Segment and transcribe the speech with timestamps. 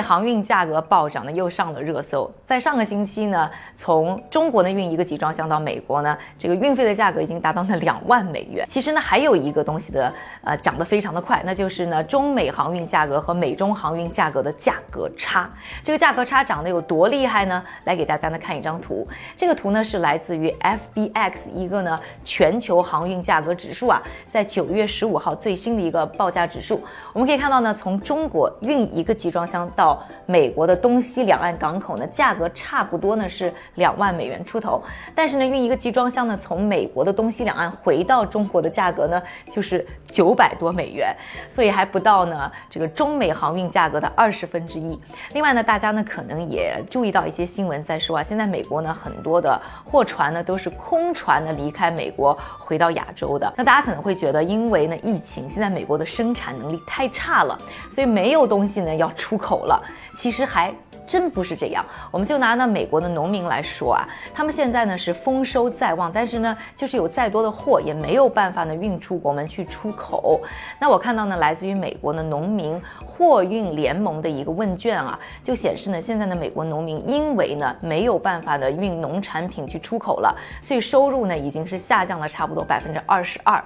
[0.00, 2.30] 航运价格暴涨呢，又上了热搜。
[2.44, 8.66] 在上个星期呢，从中国呢运一个集装箱到美国呢，这个运费的价格已经达到了两万美元。
[8.68, 15.48] 其实呢，还有一个东西的呃涨得非常的快，那就是呢中美航运价格和美中航运价格的价格差。
[15.82, 17.62] 这个价格差涨得有多厉害呢？
[17.84, 19.06] 来给大家呢看一张图。
[19.36, 26.82] 这个图呢是来自于 FBX 一个呢全球航运价格指数啊，在九月十五号最新的一个报价指数。
[27.12, 29.89] 我们可以看到呢，从中国运一个集装箱到
[30.26, 34.82] 美国的东西两岸港口呢，价格差不多呢是两万美元出头。
[35.14, 41.14] 但是呢，运一个集装箱呢，从美国的东西两岸回到中国的价格呢，就是九百多美元，
[41.48, 44.98] 所以还不到呢这个中美航运价格的二十分之一。
[45.32, 53.52] 另外呢，大家呢可能也注意到一些新闻在说啊，现在美国呢很多的货船呢都是空船呢离开美国回到亚洲的。
[53.56, 57.58] 那大家可能会觉得，因为呢疫情，现在美国的生产能力太差了，
[57.90, 59.79] 所以没有东西呢要出口了。
[60.16, 60.72] 其实还
[61.06, 61.84] 真不是这样。
[62.10, 70.40] 我们就拿那美国的农民来说啊，他们现在呢是丰收在望，但是呢就是有再多的货也没有办法呢运出国门去出口。
[70.78, 83.62] 那我看到呢来自于美国的农民货运联盟的一个问卷啊，就显示呢现在呢美国农民因为呢没有办法呢运农产品去出口了，所以收入呢已经是下降了差不多百分之二十二。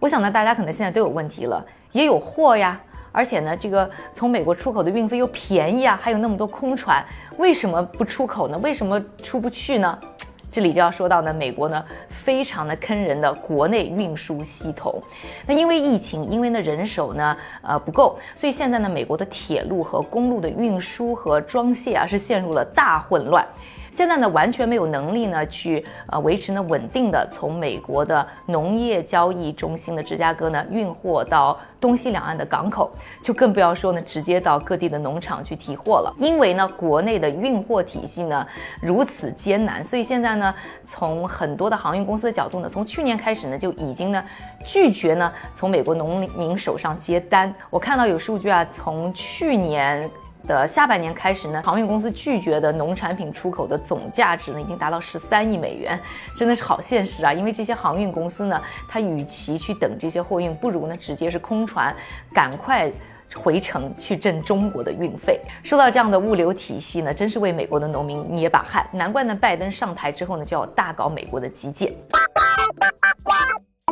[0.00, 2.80] 我想呢大家可能现在都有问题了，也有货呀。
[3.18, 7.04] 而且呢，这个从美国出口的运费又便宜啊，还有那么多空船，
[7.36, 8.56] 为什么不出口呢？
[8.58, 9.98] 为什么出不去呢？
[10.52, 15.02] 这里就要说到呢，美国呢非常的坑人的国内运输系统。
[15.48, 23.44] 那因为疫情，因为呢人手呢呃不够，所以现在呢美国的铁路和公路的运输和装卸啊是陷入了大混乱。
[23.90, 32.90] 现在呢，完全没有能力呢去呃维持呢稳定的从美国的农业交易中心的芝加哥呢运货到东西两岸的港口，
[33.22, 36.14] 就更不要说呢直接到各地的农场去提货了。
[36.18, 38.46] 因为呢国内的运货体系呢
[38.80, 44.22] 如此艰难，所以现在呢从很多的航运公司的角度呢，从去年开始呢就已经呢
[44.64, 47.52] 拒绝呢从美国农民手上接单。
[47.70, 50.08] 我看到有数据啊，从去年。
[50.48, 56.00] 的下半年开始呢，航运公司拒绝的农产品出口的总价值呢，已经达到十三亿美元，
[56.34, 57.32] 真的是好现实啊！
[57.32, 61.94] 因为这些航运公司呢，它与其去等这些货运，不如呢直接是空船，
[62.32, 62.90] 赶快
[63.36, 65.38] 回程去挣中国的运费。
[65.62, 68.88] 说到这样的物流体系呢，真是为美国的农民捏把汗。
[68.90, 71.92] 难怪呢，拜登上台之后呢，就要大搞美国的基建。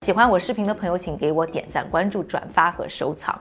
[0.00, 3.38] 喜欢我视频的朋友，请给我点赞、关注、转发和收藏。